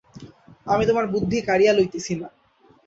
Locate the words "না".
2.15-2.27